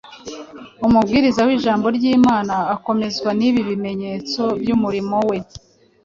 Umubwiriza 0.85 1.41
w’ijambo 1.47 1.85
ry’Imana 1.97 2.55
akomezwa 2.75 3.29
n’ibi 3.39 3.61
bimenyetso 3.69 4.41
by’umurimo 4.61 5.17
we. 5.29 5.37